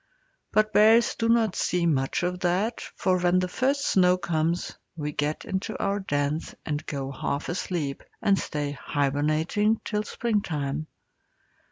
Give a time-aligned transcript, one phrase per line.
[0.51, 5.11] But bears do not see much of that, for when the first snow comes we
[5.11, 10.87] get into our dens and go half asleep, and stay hibernating till springtime.